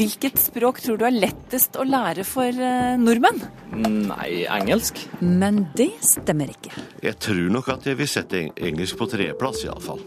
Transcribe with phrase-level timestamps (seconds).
[0.00, 3.42] Hvilket språk tror du er lettest å lære for eh, nordmenn?
[4.08, 4.96] Nei, engelsk.
[5.20, 6.72] Men det stemmer ikke.
[7.04, 10.00] Jeg tror nok at jeg vil sette engelsk på tredjeplass, iallfall.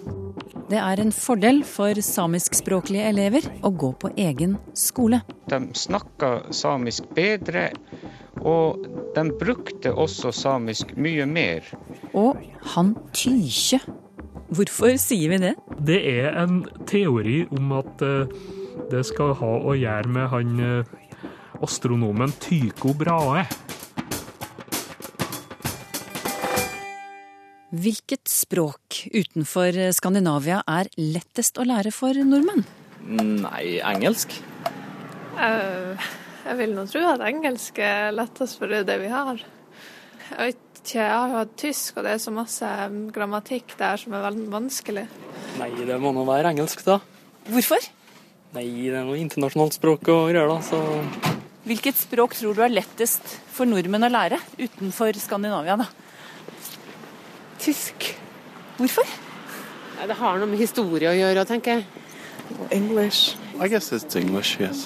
[0.71, 5.21] Det er en fordel for samiskspråklige elever å gå på egen skole.
[5.53, 7.67] De snakka samisk bedre,
[8.41, 11.69] og de brukte også samisk mye mer.
[12.17, 12.41] Og
[12.73, 13.83] han Tykje.
[14.53, 15.53] Hvorfor sier vi det?
[15.85, 18.43] Det er en teori om at eh,
[18.91, 21.29] det skal ha å gjøre med han eh,
[21.63, 23.45] astronomen Tycho Brahe.
[27.73, 32.61] Hvilket språk utenfor Skandinavia er lettest å lære for nordmenn?
[33.03, 34.35] Nei, engelsk.
[35.41, 36.03] Eh,
[36.43, 39.41] Jeg vil nå tro at engelsk er lettest, for det er det vi har.
[40.33, 40.59] Jeg vet
[40.93, 42.69] jeg har jo hatt tysk, og det er så masse
[43.15, 45.05] grammatikk der som er veldig vanskelig.
[45.61, 46.97] Nei, det må nå være engelsk, da.
[47.47, 47.79] Hvorfor?
[48.53, 50.79] Nei, det er noe internasjonalt språk å greier, da, så
[51.63, 55.87] Hvilket språk tror du er lettest for nordmenn å lære utenfor Skandinavia, da?
[57.63, 58.09] Tysk.
[58.77, 59.07] Hvorfor?
[59.95, 61.87] Nei, det har noe med historie å gjøre, tenker jeg.
[62.75, 63.39] English.
[63.57, 64.85] I guess it's English, yes.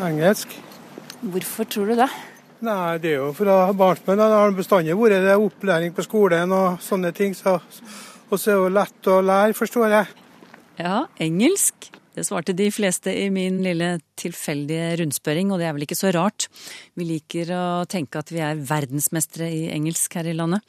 [0.00, 0.56] Engelsk.
[1.20, 2.08] Hvorfor tror du det?
[2.64, 4.18] Nei, det er jo fra barnsben.
[4.18, 7.36] Det har bestandig vært det opplæring på skolen og sånne ting.
[7.36, 10.20] Så, og så er det jo lett å lære, forstår jeg.
[10.80, 11.92] Ja, engelsk.
[12.14, 16.10] Det svarte de fleste i min lille tilfeldige rundspørring, og det er vel ikke så
[16.14, 16.48] rart.
[16.98, 20.64] Vi liker å tenke at vi er verdensmestere i engelsk her i landet.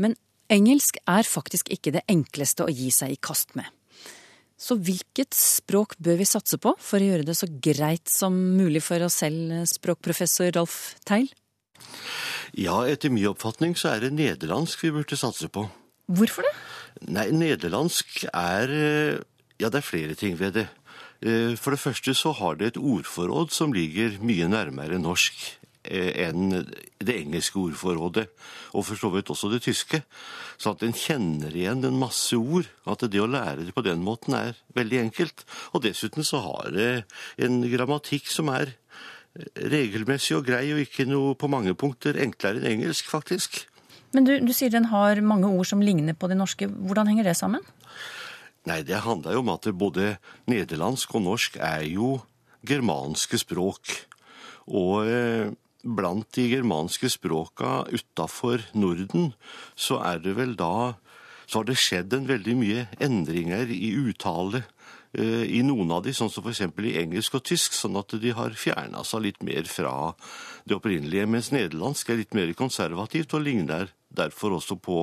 [0.00, 0.16] Men
[0.52, 3.68] engelsk er faktisk ikke det enkleste å gi seg i kast med.
[4.56, 8.80] Så hvilket språk bør vi satse på for å gjøre det så greit som mulig
[8.86, 11.28] for oss selv, språkprofessor Rolf Teil?
[12.56, 15.66] Ja, etter min oppfatning så er det nederlandsk vi burde satse på.
[16.08, 16.54] Hvorfor det?
[17.12, 19.24] Nei, nederlandsk er eh,
[19.60, 20.66] Ja, det er flere ting ved det.
[21.22, 25.34] Eh, For det første så har det et ordforråd som ligger mye nærmere norsk
[25.84, 26.66] eh, enn
[26.98, 28.26] det engelske ordforrådet,
[28.74, 30.02] og for så vidt også det tyske.
[30.58, 32.68] Så at en kjenner igjen en masse ord.
[32.88, 35.44] At det å lære det på den måten er veldig enkelt.
[35.72, 36.90] Og dessuten så har det
[37.38, 42.60] en grammatikk som er eh, regelmessig og grei, og ikke noe på mange punkter enklere
[42.60, 43.64] enn engelsk, faktisk.
[44.16, 46.68] Men du, du sier den har mange ord som ligner på de norske.
[46.68, 47.64] Hvordan henger det sammen?
[48.66, 50.16] Nei, det handler jo om at både
[50.50, 52.16] nederlandsk og norsk er jo
[52.66, 53.92] germanske språk.
[54.66, 55.52] Og eh,
[55.86, 59.34] blant de germanske språka utafor Norden,
[59.78, 60.96] så er det vel da
[61.46, 64.64] Så har det skjedd en veldig mye endringer i uttale
[65.14, 66.64] eh, i noen av de, sånn som f.eks.
[66.82, 69.92] i engelsk og tysk, sånn at de har fjerna seg litt mer fra
[70.66, 74.98] det opprinnelige, mens nederlandsk er litt mer konservativt og ligner derfor også på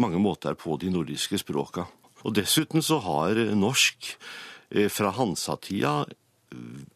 [0.00, 1.84] mange måter på de nordiske språka.
[2.26, 4.12] Og dessuten så har norsk
[4.74, 6.02] eh, fra Hansa-tida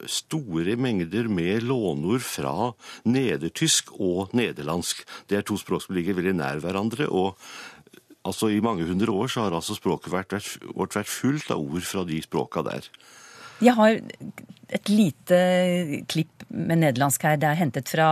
[0.09, 2.71] store mengder med lånord fra
[3.09, 5.03] nedertysk og nederlandsk.
[5.29, 7.09] Det er to språk som ligger veldig nær hverandre.
[7.09, 7.37] og
[8.25, 12.05] altså I mange hundre år så har altså språket vårt vært fullt av ord fra
[12.05, 12.87] de språka der.
[13.60, 14.00] Jeg har
[14.71, 15.38] et lite
[16.10, 17.38] klipp med nederlandsk her.
[17.41, 18.10] Det er hentet fra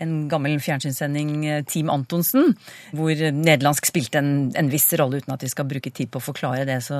[0.00, 2.54] en gammel fjernsynssending, eh, Team Antonsen,
[2.96, 6.28] hvor nederlandsk spilte en, en viss rolle, uten at vi skal bruke tid på å
[6.30, 6.98] forklare det så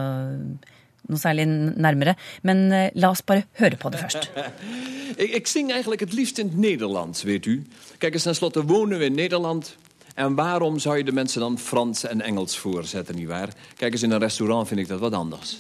[1.09, 2.15] noe særlig nærmere.
[2.45, 4.31] Men uh, la oss bare høre på det først.
[5.23, 7.63] ik, ik zing eigenlijk het liefst in het Nederlands, weet u.
[7.99, 9.77] Kijk eens, tenslotte wonen we in Nederland.
[10.15, 13.49] En waarom zou je de mensen dan Frans en Engels voorzetten, nietwaar?
[13.77, 15.59] Kijk eens, in een restaurant vind ik dat wat anders.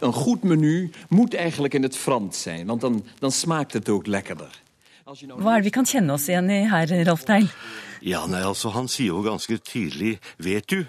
[0.00, 4.06] Een goed menu moet eigenlijk in het Frans zijn, want dan, dan smaakt het ook
[4.06, 4.62] lekkerder.
[5.06, 7.46] Hva er det vi kan kjenne oss igjen i her, Rolf Teil?
[8.02, 10.86] Ja, nei, altså Han sier jo ganske tidlig 'vet du'.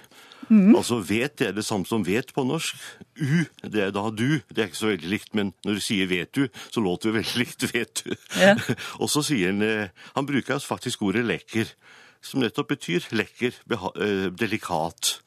[0.50, 0.76] Mm.
[0.76, 2.76] Altså 'vet' er det samme som 'vet' på norsk.
[3.16, 4.42] 'U' det er da 'du'.
[4.50, 7.14] Det er ikke så veldig likt, men når du sier 'vet du', så låter det
[7.14, 8.16] veldig likt 'vet du'.
[8.42, 8.56] Ja.
[9.02, 11.76] Og så sier han eh, Han bruker altså faktisk ordet 'lekker',
[12.22, 15.22] som nettopp betyr lekker, beha eh, delikat.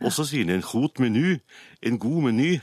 [0.00, 1.38] Og så sier han en hot menu,
[1.82, 2.60] en god meny.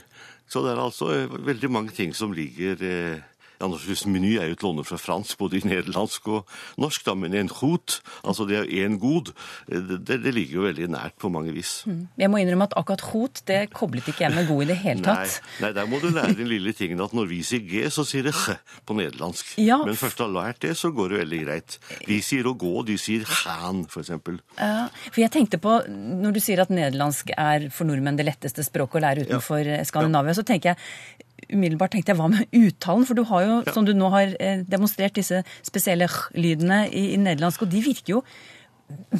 [0.52, 3.22] Så det er altså eh, veldig mange ting som ligger eh,
[3.62, 6.50] ja, naturligvis Meny er jo et låne fra fransk, både i nederlandsk og
[6.82, 9.30] norsk, da, men en hot, altså det er en god,
[9.70, 11.82] det, det ligger jo veldig nært på mange vis.
[11.86, 12.08] Mm.
[12.18, 15.06] Jeg må innrømme at akkurat hot, det koblet ikke jeg med god i det hele
[15.06, 15.38] tatt.
[15.60, 18.04] Nei, nei, der må du lære den lille tingen at når vi sier G, så
[18.08, 19.54] sier det H på nederlandsk.
[19.62, 19.78] Ja.
[19.86, 21.78] Men først du har lært det, så går det veldig greit.
[22.08, 24.40] De sier å gå, de sier for eksempel.
[24.58, 28.64] Ja, for jeg tenkte på, Når du sier at nederlandsk er for nordmenn det letteste
[28.66, 29.82] språket å lære utenfor ja.
[29.86, 33.06] Skandinavia, så tenker jeg umiddelbart tenkte jeg, hva med uttalen?
[33.08, 33.74] For du har jo, ja.
[33.74, 34.34] som du nå har
[34.68, 38.24] demonstrert, disse spesielle lydene i, i nederlandsk, og de virker jo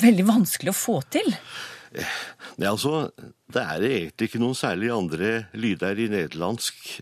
[0.02, 1.28] veldig vanskelig å få til.
[1.92, 3.10] Nei, altså,
[3.52, 7.00] Det er egentlig ikke noen særlig andre lyder i nederlandsk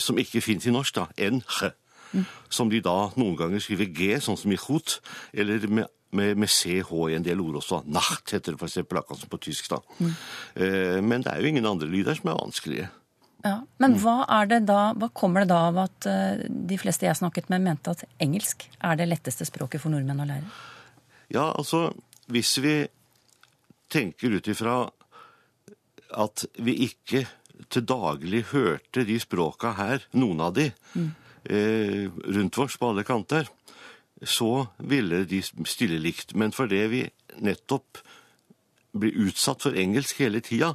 [0.00, 1.72] som ikke finnes i norsk, da, enn h.
[2.12, 2.24] Mm.
[2.52, 5.00] Som de da noen ganger skriver g, sånn som i hot,
[5.32, 7.82] eller med med, med, CH i en del ord også.
[7.88, 8.82] Nacht heter det f.eks.
[8.84, 9.70] akkurat som på tysk.
[9.72, 9.78] da.
[9.98, 10.10] Mm.
[10.54, 12.88] Eh, men det er jo ingen andre lyder som er vanskelige.
[13.42, 17.08] Ja, Men hva, er det da, hva kommer det da av at uh, de fleste
[17.08, 20.50] jeg snakket med, mente at engelsk er det letteste språket for nordmenn å lære?
[21.32, 21.88] Ja, altså,
[22.30, 22.76] hvis vi
[23.92, 24.76] tenker ut ifra
[26.12, 27.24] at vi ikke
[27.72, 31.10] til daglig hørte de språka her, noen av de, mm.
[31.50, 32.06] eh,
[32.36, 33.48] rundt oss på alle kanter,
[34.22, 36.36] så ville de stille likt.
[36.38, 37.02] Men fordi vi
[37.42, 38.02] nettopp
[38.92, 40.74] blir utsatt for engelsk hele tida,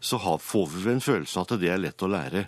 [0.00, 2.44] så får vi en følelse av at det er lett å lære.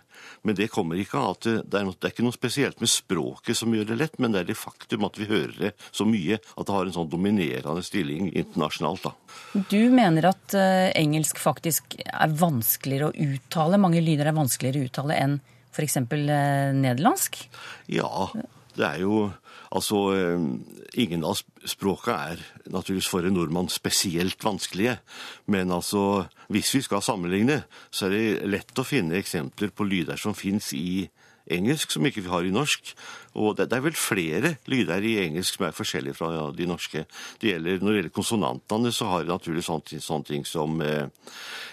[0.47, 2.91] Men det kommer ikke av at det er, noe, det er ikke noe spesielt med
[2.93, 6.07] språket som gjør det lett, men det er det faktum at vi hører det så
[6.09, 9.09] mye at det har en sånn dominerende stilling internasjonalt.
[9.09, 9.65] da.
[9.73, 14.91] Du mener at uh, engelsk faktisk er vanskeligere å uttale, mange lyder er vanskeligere å
[14.91, 15.39] uttale enn
[15.75, 16.01] f.eks.
[16.07, 17.43] Uh, nederlandsk?
[17.91, 18.31] Ja,
[18.77, 19.29] det er jo
[19.71, 20.41] Altså, eh,
[20.99, 24.99] ingen av språka er naturligvis for en nordmann spesielt vanskelige.
[25.47, 30.19] Men altså, hvis vi skal sammenligne, så er det lett å finne eksempler på lyder
[30.19, 31.07] som fins i
[31.51, 32.93] engelsk som ikke vi har i norsk.
[33.41, 37.05] Og det, er vel flere lyder i engelsk som er forskjellige fra de norske.
[37.41, 41.07] Det gjelder, når det gjelder konsonantene, så har det naturlig sånne, sånne ting som eh,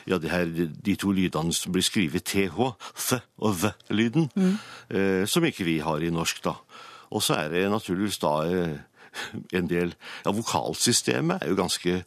[0.09, 2.71] ja, her, de to lydene som blir skrevet TH,
[3.07, 4.57] th og v-lyden, mm.
[4.87, 6.53] Eh, som ikke vi har i norsk, da.
[7.11, 8.77] Og så er det naturligvis da eh,
[9.55, 9.95] en del
[10.25, 12.01] Ja, vokalsystemet er jo ganske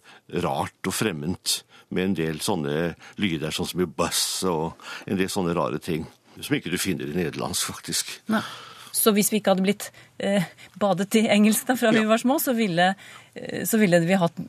[0.44, 1.61] rart og fremmed.
[1.91, 4.79] Med en del sånne lyder sånn som i buss og
[5.11, 6.06] en del sånne rare ting.
[6.38, 8.12] Som ikke du finner i nederlandsk, faktisk.
[8.31, 8.44] Nei.
[8.93, 9.88] Så hvis vi ikke hadde blitt
[10.19, 10.47] eh,
[10.81, 12.03] badet i engelsk da fra ja.
[12.03, 12.93] vi var små, så ville,
[13.35, 14.41] eh, så ville, vi hatt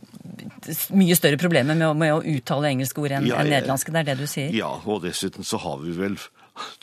[0.97, 3.93] mye større problemer med, med å uttale engelske ord enn ja, en nederlandske.
[3.93, 4.53] Det er det du sier?
[4.55, 6.17] Ja, og dessuten så har vi vel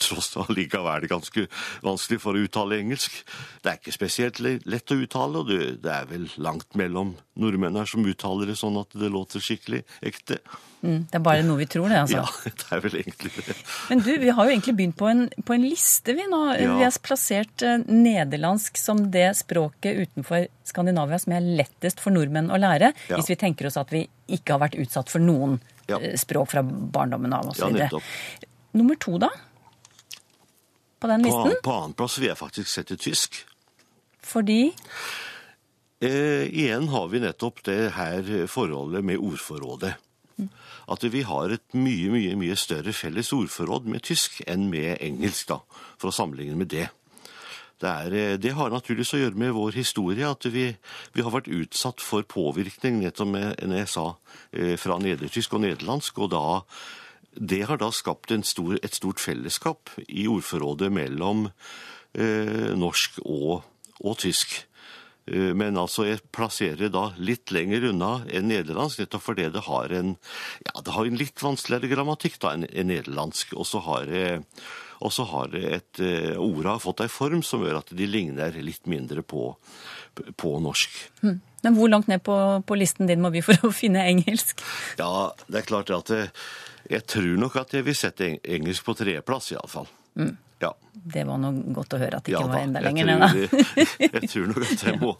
[0.01, 1.45] tross alt likevel ganske
[1.85, 3.19] vanskelig for å uttale engelsk.
[3.63, 5.51] Det er ikke spesielt lett å uttale, og
[5.83, 9.83] det er vel langt mellom nordmenn her som uttaler det sånn at det låter skikkelig
[10.05, 10.39] ekte.
[10.79, 12.21] Mm, det er bare noe vi tror, det, altså.
[12.21, 13.55] Ja, det er vel egentlig det.
[13.89, 16.39] Men du, vi har jo egentlig begynt på en, på en liste, vi nå.
[16.55, 16.77] Ja.
[16.79, 22.51] Vi har plassert eh, nederlandsk som det språket utenfor Skandinavia som er lettest for nordmenn
[22.53, 23.17] å lære, ja.
[23.17, 25.57] hvis vi tenker oss at vi ikke har vært utsatt for noen
[25.89, 25.99] ja.
[25.99, 27.75] Eh, språk fra barndommen av osv.
[27.79, 27.89] Ja,
[28.77, 29.31] Nummer to, da?
[30.99, 31.55] På den listen?
[31.59, 33.41] På, på annenplass vil jeg faktisk sette tysk.
[34.25, 34.61] Fordi?
[35.99, 39.95] Eh, igjen har vi nettopp det her forholdet med ordforrådet.
[40.39, 40.47] Mm.
[40.89, 45.51] At vi har et mye, mye, mye større felles ordforråd med tysk enn med engelsk,
[45.51, 45.59] da,
[45.99, 46.87] for å sammenligne med det.
[47.79, 50.69] Det, er, eh, det, har naturligvis å gjøre med vår historie, at vi,
[51.15, 54.07] vi har vært utsatt for påvirkning, nettopp med, når jeg sa,
[54.51, 56.43] eh, fra nedertysk og nederlandsk, og da
[57.35, 61.47] det har da skapt stor, et stort fellesskap i ordforrådet mellom
[62.13, 63.61] eh, norsk og,
[64.01, 64.55] og tysk.
[65.29, 69.95] Eh, men altså jeg plasserer da litt lenger unna enn nederlandsk, nettopp fordi det har
[70.01, 70.15] en,
[70.65, 73.53] ja, det har en litt vanskeligere grammatikk da enn en nederlandsk.
[73.57, 74.09] Og så har,
[74.99, 78.57] og så har et eh, ordet har fått ei form som gjør at de ligner
[78.63, 79.53] litt mindre på,
[80.39, 80.97] på norsk.
[81.21, 81.39] Hmm.
[81.63, 84.63] Men hvor langt ned på, på, listen din må vi for å finne engelsk?
[84.99, 86.29] Ja, det er klart at det,
[86.89, 89.89] jeg tror nok at jeg vil sette engelsk på tredjeplass, iallfall.
[90.19, 90.35] Mm.
[90.59, 90.73] Ja.
[90.91, 93.77] Det var noe godt å høre at det ikke ja, var enda lenger ned, da.
[94.19, 95.13] jeg tror nok at jeg må,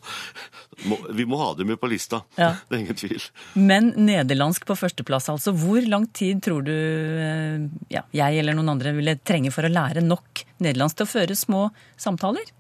[0.92, 2.20] må, Vi må ha det med på lista.
[2.36, 2.52] Ja.
[2.68, 3.28] Det er ingen tvil.
[3.56, 5.54] Men nederlandsk på førsteplass, altså.
[5.56, 9.72] Hvor lang tid tror du eh, ja, jeg eller noen andre ville trenge for å
[9.72, 11.64] lære nok nederlandsk til å føre små
[11.96, 12.52] samtaler?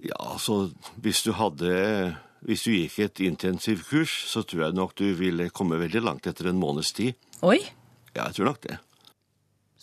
[0.00, 0.70] Ja, altså
[1.04, 1.74] hvis du hadde
[2.48, 6.48] hvis du gikk et intensivkurs, så tror jeg nok du ville komme veldig langt etter
[6.48, 7.18] en måneds tid.
[7.44, 7.58] Oi!
[8.16, 8.78] Ja, jeg tror nok det.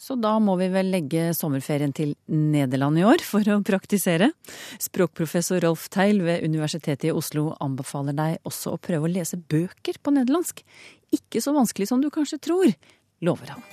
[0.08, 4.30] Så da må vi vel legge sommerferien til Nederland i år for å praktisere.
[4.80, 10.00] Språkprofessor Rolf Teil ved Universitetet i Oslo anbefaler deg også å prøve å lese bøker
[10.00, 10.62] på nederlandsk.
[11.18, 12.72] Ikke så vanskelig som du kanskje tror,
[13.26, 13.66] lover han.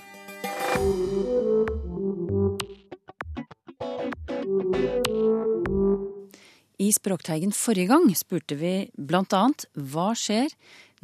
[6.83, 10.51] I Språkteigen forrige gang spurte vi annet hva skjer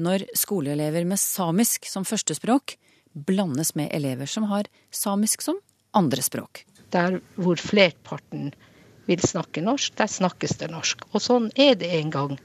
[0.01, 2.81] når skoleelever med samisk som førstespråk
[3.13, 5.61] blandes med elever som har samisk som
[5.97, 6.65] andrespråk.
[6.91, 8.53] Der hvor flerparten
[9.07, 11.03] vil snakke norsk, der snakkes det norsk.
[11.11, 12.39] Og sånn er det en gang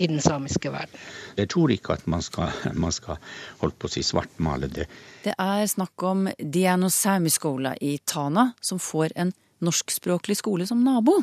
[0.00, 0.98] i den samiske verden.
[1.36, 3.18] Jeg tror ikke at man skal, man skal
[3.60, 4.86] holde på å si svartmale det.
[5.24, 9.32] Det er snakk om Diano Sami-skola i Tana, som får en
[9.64, 11.18] norskspråklig skole som nabo.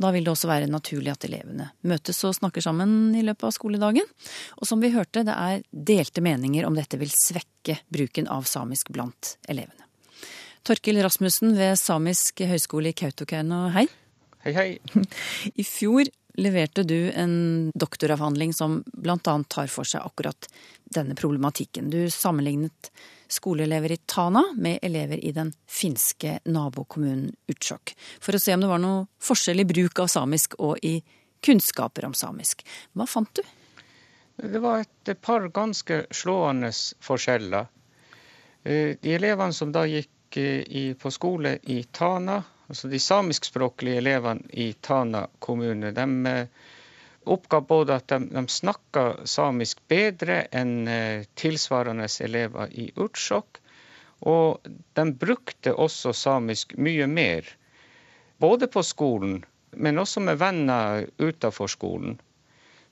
[0.00, 3.54] Da vil det også være naturlig at elevene møtes og snakker sammen i løpet av
[3.56, 4.08] skoledagen.
[4.60, 8.92] Og som vi hørte, det er delte meninger om dette vil svekke bruken av samisk
[8.94, 9.84] blant elevene.
[10.66, 13.86] Torkil Rasmussen ved Samisk høgskole i Kautokeino, hei.
[14.44, 14.68] Hei, hei.
[15.60, 19.44] I fjor leverte du en doktoravhandling som bl.a.
[19.48, 20.48] tar for seg akkurat
[20.84, 21.90] denne problematikken.
[21.90, 22.90] Du sammenlignet
[23.28, 28.70] skoleelever i Tana med elever i den finske nabokommunen Utsjok, for å se om det
[28.70, 31.00] var noe forskjell i bruk av samisk og i
[31.44, 32.62] kunnskaper om samisk.
[32.94, 33.42] Hva fant du?
[34.38, 36.70] Det var et par ganske slående
[37.02, 37.66] forskjeller.
[38.62, 40.14] Eh, de elevene som da gikk
[41.00, 46.66] på skole i Tana, altså de samiskspråklige elevene i Tana kommune, de eh,
[47.28, 53.60] oppga både at de, de snakka samisk bedre enn eh, tilsvarende elever i Utsjok,
[54.28, 57.46] og de brukte også samisk mye mer.
[58.38, 62.18] Både på skolen, men også med venner utenfor skolen.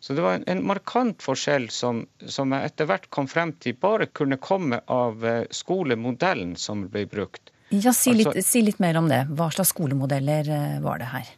[0.00, 3.78] Så det var en, en markant forskjell som, som, jeg etter hvert kom frem til
[3.80, 7.50] bare kunne komme av eh, skolemodellen som ble brukt.
[7.68, 9.24] Ja, si litt, altså, si litt mer om det.
[9.34, 11.32] Hva slags skolemodeller eh, var det her?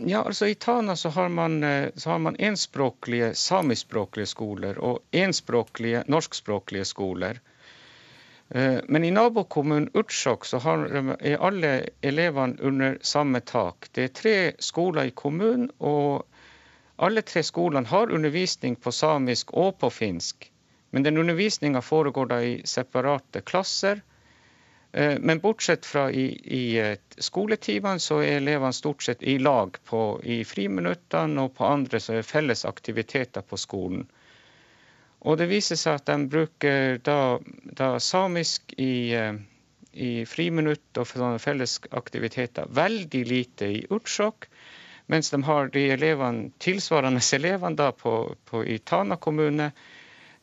[0.00, 5.02] Ja, altså I Tana så har man, eh, så har man enspråklige samiskspråklige skoler og
[5.12, 7.40] enspråklige norskspråklige skoler.
[8.50, 10.80] Men i nabokommunen Utsjok så har,
[11.22, 11.68] er alle
[12.02, 13.86] elevene under samme tak.
[13.94, 16.24] Det er tre skoler i kommunen, og
[17.00, 20.50] alle tre skolene har undervisning på samisk og på finsk,
[20.90, 24.02] men den undervisninga foregår da i separate klasser.
[24.92, 30.20] Eh, men bortsett fra i, i skoletimene, så er elevene stort sett i lag på,
[30.24, 34.08] i friminuttene og på andre så felles aktiviteter på skolen.
[35.20, 37.38] Og det viser seg at de bruker da,
[37.76, 39.38] da samisk i, eh,
[39.92, 41.08] i friminutt og
[41.42, 44.48] felles aktiviteter veldig lite i Utsjok.
[45.10, 48.14] Mens de har de elevene, tilsvarende elevene på,
[48.50, 49.88] på, i Tana kommune eh,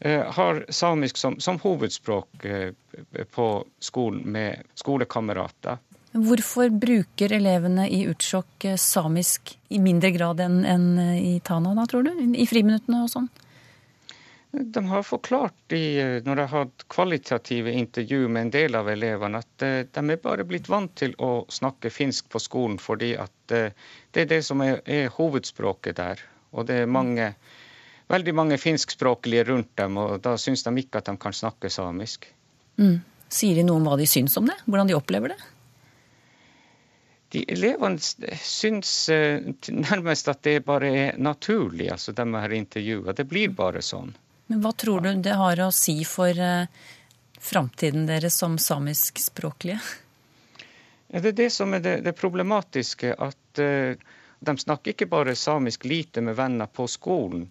[0.06, 2.70] har samisk som, som hovedspråk eh,
[3.32, 5.78] på skolen med skolekamerater.
[6.12, 10.88] Hvorfor bruker elevene i Utsjok eh, samisk i mindre grad enn en
[11.18, 12.14] i Tana, da, tror du?
[12.14, 13.28] I friminuttene og sånn?
[14.52, 19.42] De har forklart i, når jeg har hatt kvalitative intervju med en del av elevene,
[19.44, 24.24] at de er bare blitt vant til å snakke finsk på skolen fordi at det
[24.24, 26.24] er det som er, er hovedspråket der.
[26.56, 27.34] Og det er mange,
[28.12, 32.28] veldig mange finskspråklige rundt dem, og da syns de ikke at de kan snakke samisk.
[32.80, 33.00] Mm.
[33.28, 34.56] Sier de noe om hva de syns om det?
[34.66, 35.40] Hvordan de opplever det?
[37.36, 38.00] De elevene
[38.40, 43.14] syns eh, nærmest at det bare er naturlig, altså de har intervjua.
[43.14, 44.14] Det blir bare sånn.
[44.48, 46.70] Men hva tror du det har å si for uh,
[47.44, 49.80] framtiden deres som samiskspråklige?
[51.08, 53.14] Ja, det er det som er det, det problematiske.
[53.16, 53.96] At uh,
[54.40, 57.46] de snakker ikke bare samisk lite med venner på skolen.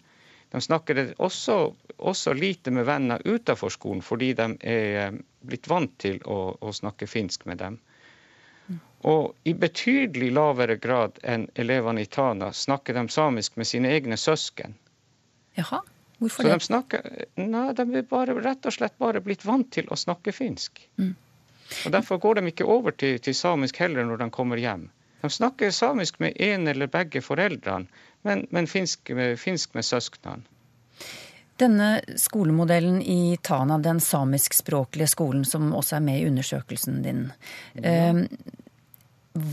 [0.56, 6.16] De snakker også, også lite med venner utenfor skolen, fordi de er blitt vant til
[6.24, 7.76] å, å snakke finsk med dem.
[9.04, 14.16] Og i betydelig lavere grad enn elevene i Tana snakker de samisk med sine egne
[14.16, 14.78] søsken.
[15.60, 15.82] Jaha,
[16.22, 16.56] hvorfor Så det?
[16.56, 20.32] De, snakker, nei, de er bare, rett og slett bare blitt vant til å snakke
[20.32, 20.86] finsk.
[20.96, 21.12] Mm.
[21.84, 24.88] Og Derfor går de ikke over til, til, samisk heller når de kommer hjem.
[25.20, 27.92] De snakker samisk med en eller begge foreldrene,
[28.26, 30.44] men, men finsk, finsk med søsknene.
[31.56, 37.22] Denne skolemodellen i Tana, den samiskspråklige skolen som også er med i undersøkelsen din.
[37.80, 38.10] Ja.
[38.12, 38.18] Eh,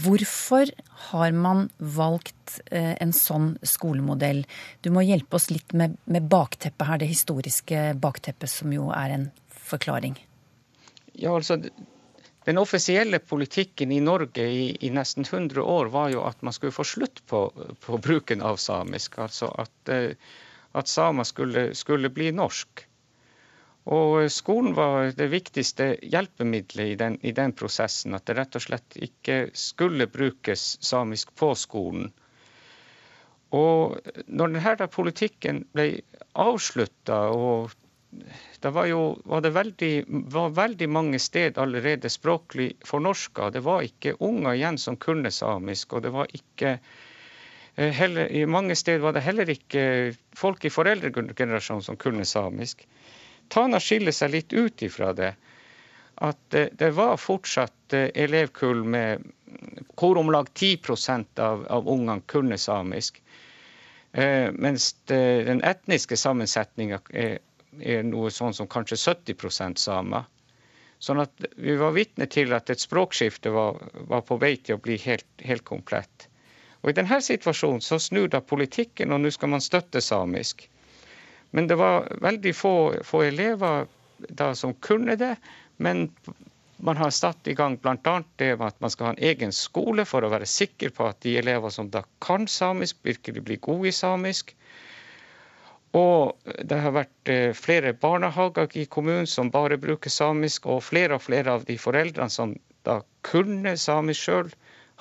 [0.03, 0.68] hvorfor
[1.12, 4.44] har man valgt eh, en sånn skolemodell?
[4.84, 9.15] Du må hjelpe oss litt med, med bakteppet her, det historiske bakteppet, som jo er
[9.15, 9.25] en
[9.72, 10.20] forklaring.
[11.13, 11.62] Ja, altså
[12.46, 16.76] den offisielle politikken i Norge i, i, nesten 100 år var jo at man skulle
[16.76, 17.46] få slutt på,
[17.80, 19.20] på bruken av samisk.
[19.24, 20.16] Altså at, eh,
[20.72, 22.84] at samer skulle, skulle, bli norsk.
[23.94, 28.16] Og skolen var det viktigste hjelpemiddelet i den, i den, prosessen.
[28.16, 32.12] At det rett og slett ikke skulle brukes samisk på skolen.
[33.54, 35.88] Og når denne politikken ble
[36.40, 37.76] avslutta og
[38.60, 39.91] det var jo var det veldig,
[40.32, 43.50] var veldig mange steder allerede språklig fornorska.
[43.50, 46.77] Det var ikke unger igjen som kunne samisk, og det var ikke
[47.75, 52.88] eh, heller, I mange steder var det heller ikke folk i foreldregenerasjonen som kunne samisk.
[53.51, 55.34] Tana skiller seg litt ut ifra det.
[56.24, 59.27] At det, det var fortsatt eh, elevkull med
[60.00, 63.20] hvor om lag 10% av, av ungene kunne samisk.
[64.13, 67.41] Eh, mens den etniske sammensetninga er,
[67.80, 70.27] er, noe sånn som kanskje 70% samer.
[71.03, 74.84] Sånn at vi var vitne til at et språkskifte var, var på vei til å
[74.84, 76.30] bli helt, helt, komplett.
[76.84, 80.68] Og I denne situasjonen så snur da politikken, og nå skal man støtte samisk.
[81.51, 83.86] Men det var veldig få, få elever
[84.30, 85.36] da som kunne det.
[85.77, 86.08] Men
[86.84, 88.24] man har satt i gang bl.a.
[88.36, 91.22] det med at man skal ha en egen skole for å være sikker på at
[91.24, 94.56] de elever som da kan samisk, virkelig blir gode i samisk.
[95.94, 101.20] Og det har vært eh, flere barnehager i kommunen som bare bruker samisk, og flere
[101.20, 102.56] og flere av de foreldrene som
[102.88, 104.50] da kunne samisk sjøl,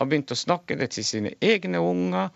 [0.01, 2.31] har begynt å snakke det til sine egne unger.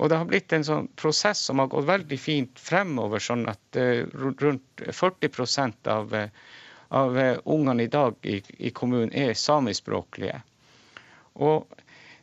[0.00, 3.80] Og det har blitt en sånn prosess som har gått veldig fint fremover, sånn at
[3.80, 4.06] eh,
[4.40, 6.28] rundt 40% av uh,
[6.92, 10.42] av eh, ungene i dag i, i kommunen er samiskspråklige.
[11.40, 11.64] Og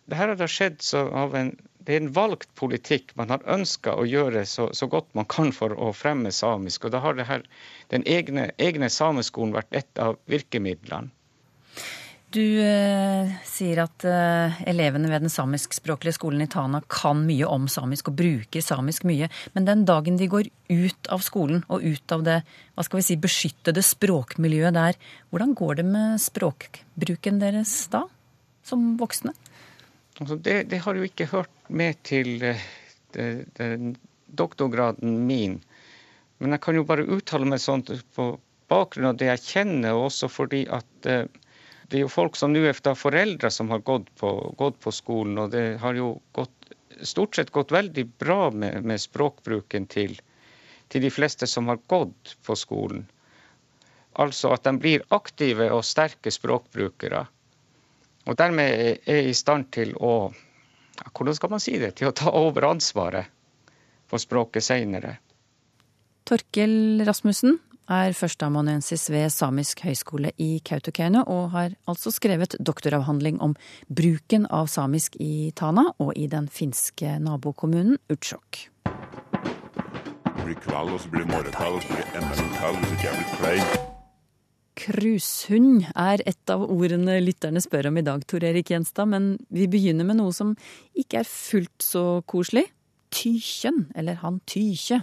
[0.05, 3.13] det her har da skjedd av en det er en valgt politikk.
[3.19, 6.85] Man har ønska å gjøre så, så, godt man kan for å fremme samisk.
[6.85, 7.45] Og da har her,
[7.93, 11.13] den egne, egne sameskolen vært et av virkemidlene.
[12.29, 17.65] Du eh, sier at eh, elevene ved den samiskspråklige skolen i Tana kan mye om
[17.71, 19.31] samisk og bruker samisk mye.
[19.55, 22.37] Men den dagen de går ut av skolen og ut av det
[22.75, 24.99] hva skal vi si, beskyttede språkmiljøet der,
[25.33, 28.03] hvordan går det med språkbruken deres da,
[28.61, 29.33] som voksne?
[30.19, 32.63] Altså det, det, har jo ikke hørt med til eh,
[33.15, 33.69] det, det,
[34.27, 35.59] doktorgraden min.
[36.39, 38.33] Men jeg kan jo bare uttale meg sånn på
[38.71, 41.25] bakgrunn av det jeg kjenner, og også fordi at eh,
[41.89, 45.39] det er jo folk som nå er foreldre som har gått på, gått på, skolen,
[45.41, 50.19] og det har jo gått, stort sett gått veldig bra med, med språkbruken til,
[50.87, 53.07] til, de fleste som har gått på skolen.
[54.21, 57.23] Altså at de blir aktive og sterke språkbrukere.
[58.29, 60.29] Og dermed er i stand til å
[61.15, 61.93] Hvordan skal man si det?
[61.95, 63.31] Til å ta over ansvaret
[64.09, 65.13] for språket seinere.
[66.27, 67.55] Torkel Rasmussen,
[67.89, 73.55] er førsteamanuensis ved Samisk høgskole i Kautokeino, og har altså skrevet doktoravhandling om
[73.87, 78.67] bruken av samisk i Tana og i den finske nabokommunen Utsjok.
[78.83, 83.23] Det blir kveld, og så blir det morgenkveld, og så blir kveld hvis ikke jeg
[83.23, 83.98] blir klein.
[84.79, 89.67] Cruisehund er et av ordene lytterne spør om i dag, Tor Erik Gjenstad, men vi
[89.71, 90.53] begynner med noe som
[90.97, 92.69] ikke er fullt så koselig.
[93.09, 95.01] Tykjen, eller han Tykje.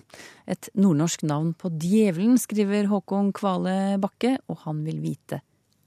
[0.48, 5.42] Et nordnorsk navn på djevelen, skriver Håkon Kvale Bakke, og han vil vite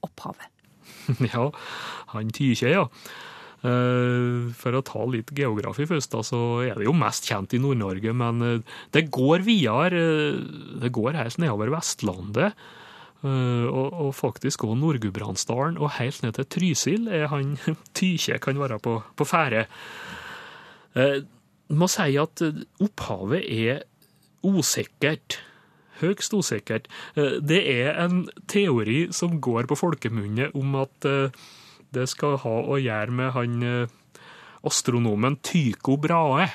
[0.06, 0.48] opphavet.
[1.32, 1.50] Ja,
[2.14, 2.86] han Tykje, ja.
[3.60, 7.62] Eh, for å ta litt geografi først, da, så er det jo mest kjent i
[7.62, 8.14] Nord-Norge.
[8.16, 10.04] Men eh, det går videre.
[10.04, 10.44] Eh,
[10.84, 12.70] det går helt nedover Vestlandet.
[13.20, 17.58] Og, og faktisk òg Nord-Gudbrandsdalen og helt ned til Trysil er han
[17.98, 19.66] Tykje kan være på, på ferde
[21.70, 23.84] må si at eh, opphavet er
[24.46, 25.40] usikkert.
[26.00, 26.88] Høgst usikkert.
[27.16, 31.36] Eh, det er en teori som går på folkemunne om at eh,
[31.94, 33.64] det skal ha å gjøre med han
[34.62, 36.46] astronomen Tycho Brahe,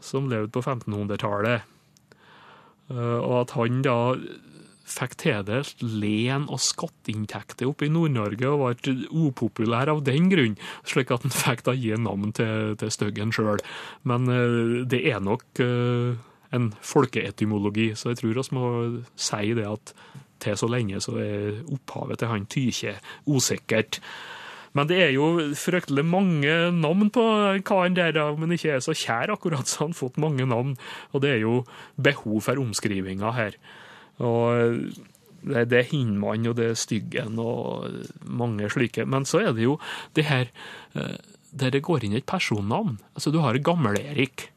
[0.00, 1.66] som levde på 1500-tallet.
[2.88, 3.96] Og at han da
[4.92, 11.12] fikk tildelt len- og skatteinntekter oppe i Nord-Norge og ble upopulær av den grunn, slik
[11.14, 13.62] at han fikk da gi navn til, til styggen sjøl.
[14.08, 16.12] Men uh, det er nok uh,
[16.52, 18.68] en folkeetymologi, så jeg tror vi må
[19.16, 19.94] si det at
[20.42, 22.96] til så lenge så er opphavet til han Tykje
[23.30, 24.00] usikkert.
[24.72, 27.24] Men det er jo fryktelig mange navn på
[27.68, 30.74] karen der, men ikke er så kjær akkurat, så han har fått mange navn.
[31.12, 31.62] Og det er jo
[32.00, 33.58] behov for omskrivinger her.
[34.20, 34.92] Og
[35.42, 37.88] det, det er Hinmann og det er Styggen og
[38.24, 39.06] mange slike.
[39.08, 39.78] Men så er det jo
[40.16, 40.48] det her
[40.94, 41.18] eh,
[41.52, 42.98] der det går inn et personnavn.
[43.16, 44.48] Altså Du har Gammel-Erik,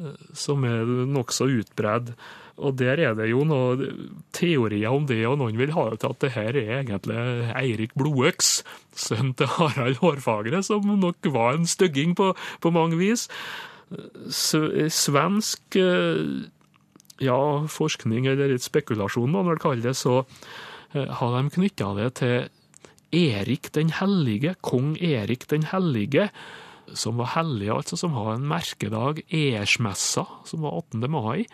[0.00, 2.14] eh, som er nokså utbredd.
[2.58, 6.14] Og der er det jo noen teorier om det, og noen vil ha det til
[6.14, 7.18] at det her er egentlig
[7.54, 8.64] Eirik Blodøks,
[8.98, 13.28] sønn til Harald Hårfagre, som nok var en stygging på, på mange vis.
[14.28, 16.48] Svensk eh,
[17.22, 17.38] ja,
[17.70, 20.22] forskning eller litt spekulasjon, må man det, så
[20.94, 22.48] eh, har de knytta det til
[23.14, 26.28] Erik den hellige, kong Erik den hellige,
[26.96, 31.10] som var hellig, altså som har en merkedag, Ersmessa, som var 18.
[31.10, 31.46] mai.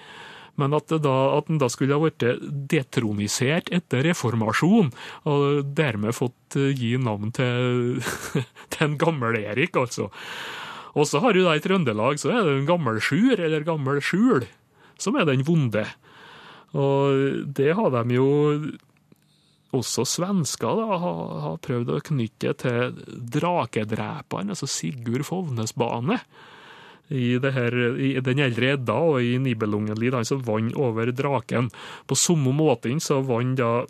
[0.54, 1.14] Men at, da,
[1.48, 2.22] den da skulle ha vært
[2.70, 4.92] detronisert etter reformasjon,
[5.26, 7.98] og dermed fått eh, gi navn til,
[8.74, 10.10] til en gammel Erik, altså.
[10.94, 13.98] Og så har du da i Trøndelag så er det en gammel sjur, eller gammel
[14.04, 14.46] skjul,
[15.00, 15.84] som er den vonde.
[16.74, 18.28] Og det har de jo
[19.74, 22.98] også svensker da, har, har prøvd å knytte til
[23.34, 26.20] drakedreperen, altså Sigurd Fovnesbane.
[27.12, 31.68] I, her, I den eldre Edda og i Nibelungenlid, han som vant over draken.
[32.08, 33.84] På samme måten så vant da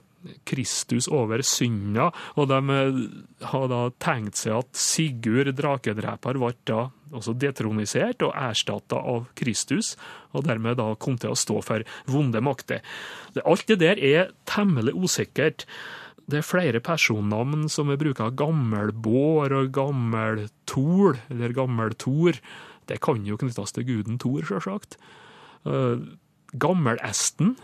[0.49, 3.01] Kristus over synda, og de eh,
[3.51, 9.95] har da tenkt seg at Sigurd drakedreper ble da også detronisert og erstatta av Kristus,
[10.35, 12.83] og dermed da kom til å stå for vonde makter.
[13.45, 15.67] Alt det der er temmelig usikkert.
[16.25, 22.41] Det er flere personnavn som er brukt av Gammelbår og Gammeltol, eller Gammeltor.
[22.89, 24.99] Det kan jo knyttes til guden Thor, sjølsagt.
[25.69, 26.17] Uh,
[26.61, 27.55] Gammelesten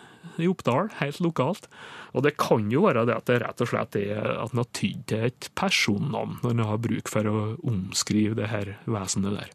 [0.40, 1.68] i Oppdal, helt lokalt.
[2.16, 4.70] Og det kan jo være det at det rett og slett er at en har
[4.76, 9.52] tydd til et personnavn når en har bruk for å omskrive det her vesenet der.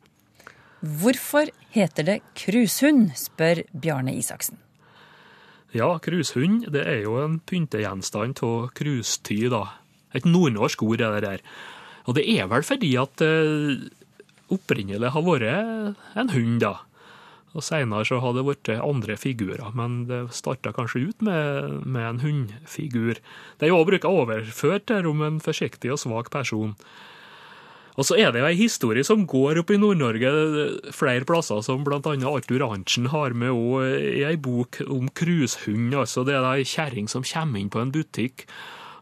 [0.85, 4.59] Hvorfor heter det krushund, spør Bjarne Isaksen.
[5.75, 9.79] Ja, krushund det er jo en pyntegjenstand av krustid, da.
[10.15, 11.45] Et nordnorsk ord er det der.
[12.05, 13.89] Og det er vel fordi at det
[14.53, 16.77] opprinnelig har vært en hund, da.
[17.55, 22.07] Og Seinere så har det blitt andre figurer, men det starta kanskje ut med, med
[22.09, 23.21] en hundfigur.
[23.55, 26.75] Det er jo òg brukt overført til om en forsiktig og svak person.
[27.95, 30.31] Og så er det jo ei historie som går opp i Nord-Norge
[30.95, 35.95] flere plasser, som annet Arthur Arntzen har med òg i ei bok om cruisehund.
[35.95, 38.49] Altså det er ei kjerring som kommer inn på en butikk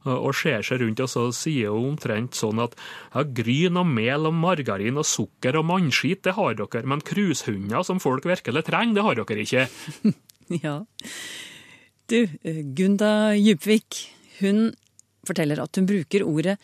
[0.09, 2.75] og ser seg rundt, og så sier hun omtrent sånn at
[3.13, 7.85] ja, gryn og mel og margarin og sukker og mannskit, det har dere, men krushunder
[7.87, 10.13] som folk virkelig trenger, det har dere ikke.
[10.65, 10.77] ja.
[12.11, 12.19] Du,
[12.77, 14.01] Gunda Djupvik,
[14.41, 14.73] hun
[15.27, 16.57] forteller at hun bruker ordet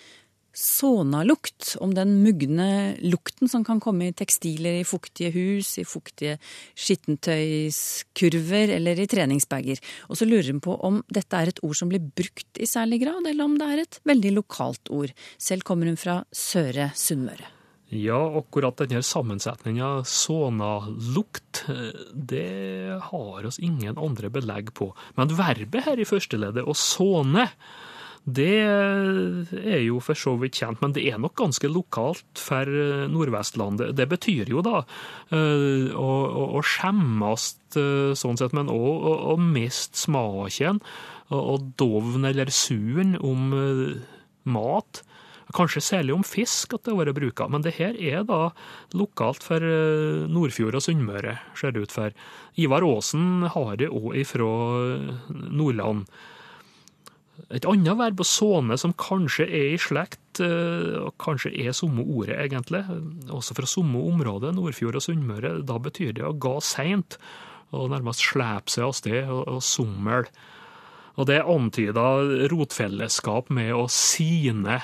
[0.60, 6.38] sånalukt, om den mugne lukten som kan komme i tekstiler i fuktige hus, i fuktige
[6.78, 9.80] skittentøyskurver eller i treningsbager.
[10.10, 13.02] Og så lurer hun på om dette er et ord som blir brukt i særlig
[13.06, 15.16] grad, eller om det er et veldig lokalt ord.
[15.40, 17.56] Selv kommer hun fra Søre Sunnmøre.
[17.90, 21.64] Ja, akkurat denne sammensetninga sonalukt,
[22.14, 24.92] det har oss ingen andre belegg på.
[25.18, 27.48] Men verbet her i førsteleddet, å såne,
[28.28, 32.68] det er jo for så vidt kjent, men det er nok ganske lokalt for
[33.10, 33.96] Nordvestlandet.
[33.98, 36.10] Det betyr jo da å, å,
[36.60, 40.82] å, skjemmes uh, sånn sett, men òg å, å miste smaken
[41.30, 43.54] og, dovn eller suren om
[44.50, 45.04] mat.
[45.56, 48.52] Kanskje særlig om fisk at det har vært bruka, men det her er da
[48.98, 49.64] lokalt for
[50.30, 52.14] Nordfjord og Sunnmøre, ser det ut for.
[52.62, 54.50] Ivar Aasen har det òg ifra
[55.30, 56.06] Nordland.
[57.50, 62.38] Et annet verb, å såne, som kanskje er i slekt, og kanskje er samme ordet,
[62.44, 62.84] egentlig,
[63.34, 67.18] også fra samme område, Nordfjord og Sunnmøre, da betyr det å gå seint,
[67.74, 70.30] og nærmest slepe seg av sted og, sommel.
[71.18, 74.80] Og det antyder rotfellesskap med å sine,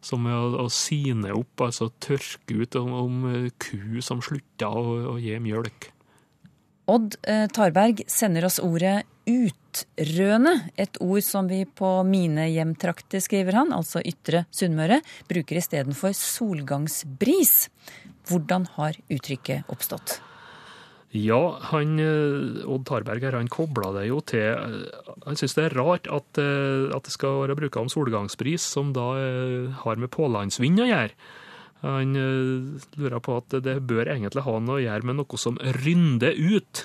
[0.00, 3.24] som å, å sine opp, altså tørke ut om, om
[3.60, 5.92] ku som slutter å, å gi mjølk.
[6.88, 7.16] Odd
[7.54, 14.02] Tarberg sender oss ordet utrøne, et ord som vi på mine hjemtrakter, skriver han, altså
[14.02, 17.54] ytre Sunnmøre, bruker istedenfor solgangsbris.
[18.30, 20.18] Hvordan har uttrykket oppstått?
[21.10, 21.96] Ja, han,
[22.70, 24.54] Odd Tarberg her, han kobla det jo til
[25.24, 29.08] Han syns det er rart at, at det skal være bruka om solgangsbris, som da
[29.82, 31.16] har med pålandsvind å gjøre.
[31.80, 36.36] Han lurer på at det bør egentlig ha noe å gjøre med noe som rynder
[36.36, 36.84] ut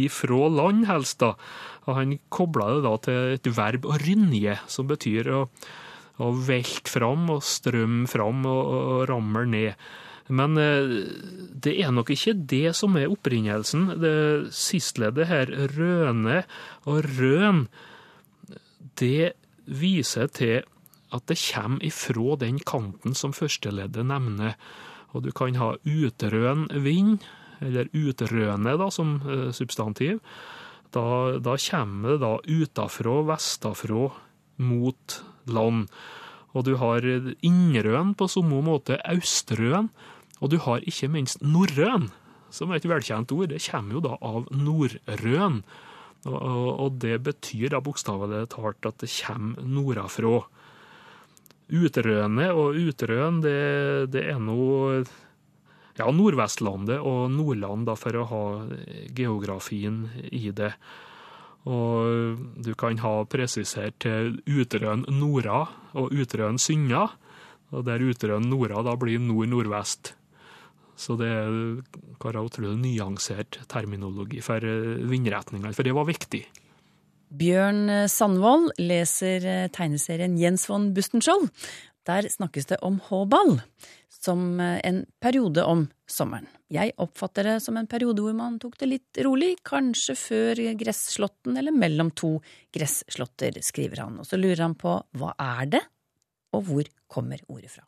[0.00, 1.20] ifra land, helst.
[1.22, 1.34] da.
[1.88, 5.40] Og han kobla det da til et verb å rynje, som betyr å,
[6.20, 9.90] å velte fram og strømme fram og, og ramle ned.
[10.30, 13.88] Men det er nok ikke det som er opprinnelsen.
[13.98, 16.44] Det sistleddet her, røne
[16.86, 17.64] og røn,
[19.00, 19.32] det
[19.66, 20.62] viser til
[21.10, 24.56] at det kommer ifra den kanten som førsteleddet nevner.
[25.14, 27.24] Og du kan ha utrøn vind,
[27.60, 29.18] eller utrøne da, som
[29.52, 30.20] substantiv.
[30.94, 34.08] Da, da kommer det da utafra, vestafra,
[34.60, 35.20] mot
[35.50, 35.88] land.
[36.54, 39.90] Og du har innrøen på samme måte, austrøn,
[40.40, 42.08] og du har ikke minst norrøn,
[42.50, 43.52] som er et velkjent ord.
[43.52, 45.60] Det kommer jo da av norrøn.
[46.28, 50.40] Og, og det betyr da bokstavelig talt at det kommer nordafra.
[51.70, 54.58] Utrøene og Utrøen, det, det er nå
[56.00, 58.44] ja, Nordvestlandet og Nordland, da, for å ha
[59.16, 60.72] geografien i det.
[61.68, 65.66] Og du kan ha presisert til Utrøen Nora
[65.98, 67.08] og Utrøen Synna,
[67.70, 70.14] og der Utrøen Nora da blir nord-nordvest.
[71.00, 71.52] Så det er
[72.20, 74.64] bare utrolig nyansert terminologi for
[75.08, 76.42] vindretningene, for det var viktig.
[77.30, 81.46] Bjørn Sandvold leser tegneserien Jens von Bustenskjold.
[82.08, 83.60] Der snakkes det om Håball
[84.10, 86.48] som en periode om sommeren.
[86.70, 91.56] Jeg oppfatter det som en periode hvor man tok det litt rolig, kanskje før gresslåtten
[91.58, 92.36] eller mellom to
[92.74, 94.18] gresslåtter, skriver han.
[94.22, 95.82] Og så lurer han på hva er det,
[96.54, 97.86] og hvor kommer ordet fra?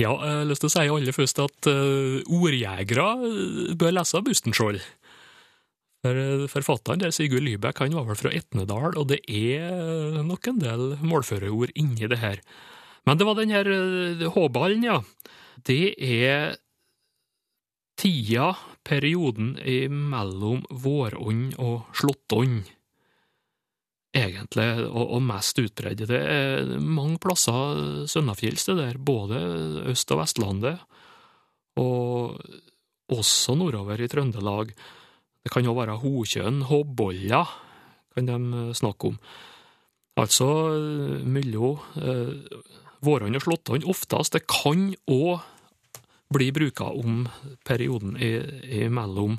[0.00, 3.08] Ja, jeg har lyst til å si aller først at uh, ordjegere
[3.76, 4.80] bør lese Bustenskjold.
[6.00, 10.60] For Forfatteren der, Sigurd Lybekk, han var vel fra Etnedal, og det er nok en
[10.62, 12.40] del målførerord inni det her.
[13.04, 13.68] Men det var den her
[14.32, 15.00] H-ballen, ja.
[15.68, 16.56] Det er
[18.00, 18.54] tida,
[18.86, 19.58] perioden
[19.92, 22.62] mellom vårånd og slåttånd,
[24.16, 26.06] egentlig, og, og mest utbredt.
[26.08, 29.42] Det er mange plasser sønnafjells, det der, både
[29.92, 30.80] Øst- og Vestlandet,
[31.76, 32.40] og
[33.12, 34.72] også nordover i Trøndelag.
[35.40, 37.44] Det kan jo være hokjønn, hobbolla,
[38.14, 39.16] kan de snakke om.
[40.20, 40.46] Altså
[41.24, 42.34] mellom eh,
[43.06, 44.36] vårånd og slåttånd oftest.
[44.36, 45.40] Det kan òg
[46.30, 47.24] bli bruka om
[47.66, 48.18] perioden
[48.92, 49.38] mellom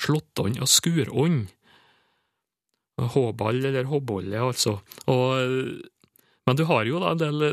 [0.00, 1.44] slåttånd og skurånd.
[2.94, 4.78] Håball eller håbolle, altså.
[5.10, 5.34] Og,
[6.46, 7.44] men du har jo da en del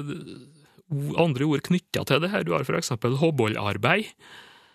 [1.19, 2.45] andre ord knytta til det her.
[2.45, 4.09] Du har for eksempel håbollarbeid,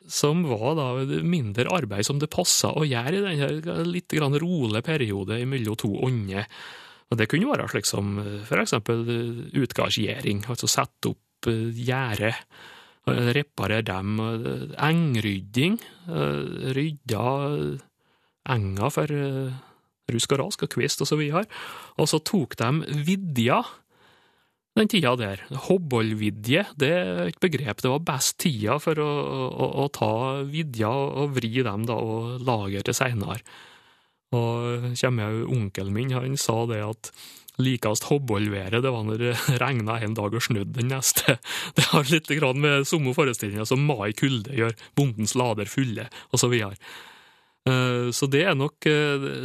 [0.08, 0.88] som var da
[1.26, 6.46] mindre arbeid som det passa å gjøre i denne litt rolige periode mellom to ånder.
[7.10, 8.16] Og Det kunne være slik som
[8.46, 9.04] for eksempel
[9.54, 12.32] utgardsgjering, altså sette opp gjerde,
[13.06, 14.18] reparere dem.
[14.74, 15.78] Engrydding,
[16.74, 17.26] rydda
[18.50, 19.14] enga for
[20.06, 21.46] rusk og rask og kvist og så videre.
[21.98, 23.62] Og så tok de vidja
[24.76, 25.42] den tida der.
[25.66, 27.80] Hobbolvidje, det er et begrep.
[27.80, 29.08] Det var best tida for å,
[29.48, 30.12] å, å ta
[30.48, 33.40] vidja og vri dem da, og lagre til seinere.
[34.36, 37.10] Og kommer jeg, onkelen min han sa det at
[37.62, 41.38] likest hobbolværet det var når det regna en dag og snødde den neste.
[41.76, 42.28] Det har litt
[42.60, 46.76] med samme forestillinga som mai kulde gjør, bondens lader fulle, og så videre.
[48.14, 48.86] Så det er nok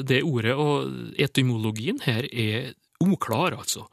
[0.05, 3.87] det ordet, og etymologien her er uklar, altså.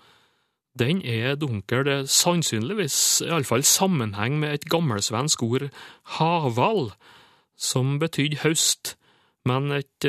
[0.78, 5.68] Den er dunkel, sannsynligvis iallfall sammenheng med et gammelsvensk ord,
[6.18, 6.92] haval,
[7.58, 8.96] som betydde høst,
[9.48, 10.06] men et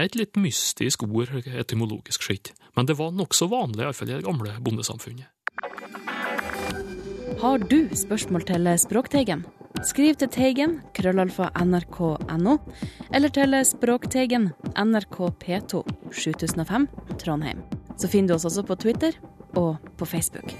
[0.00, 4.54] et litt mystisk ord etymologisk sett, men det var nokså vanlig, iallfall i det gamle
[4.64, 5.28] bondesamfunnet.
[7.42, 9.44] Har du spørsmål til Språkteigen?
[9.82, 12.56] Skriv til Teigen, krøllalfa nrk.no,
[13.12, 15.82] eller til Språkteigen, NRK P2,
[16.12, 17.64] 7005, Trondheim.
[18.02, 19.14] Så finner du oss også på Twitter
[19.54, 20.50] og på Facebook.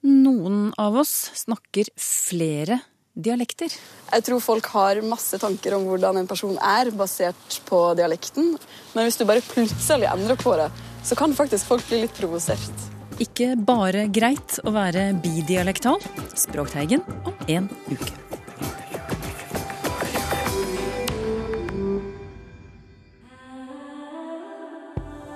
[0.00, 2.78] Noen av oss snakker flere
[3.12, 3.74] dialekter.
[4.14, 8.54] Jeg tror folk har masse tanker om hvordan en person er, basert på dialekten.
[8.94, 10.70] Men hvis du bare plutselig endrer på det,
[11.04, 12.88] så kan faktisk folk bli litt provosert.
[13.20, 16.00] Ikke bare greit å være bidialektal.
[16.32, 18.29] Språkteigen om en uke.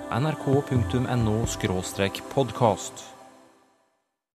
[0.09, 1.45] nrk.no
[2.23, 3.14] podkast.